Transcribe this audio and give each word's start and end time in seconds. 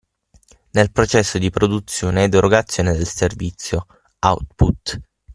Nel 0.71 0.91
processo 0.91 1.37
di 1.37 1.51
produzione 1.51 2.23
ed 2.23 2.33
erogazione 2.33 2.93
del 2.93 3.05
servizio 3.05 3.85
(output). 4.17 4.99